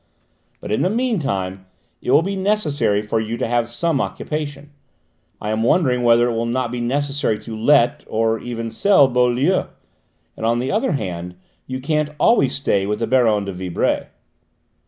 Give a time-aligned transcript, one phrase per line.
[0.59, 1.67] But in the meantime
[2.01, 4.71] it will be necessary for you to have some occupation.
[5.39, 9.07] I am wondering whether it will not be necessary to let, or even to sell
[9.07, 9.65] Beaulieu.
[10.35, 11.35] And, on the other hand,
[11.67, 14.07] you can't always stay with the Baronne de Vibray."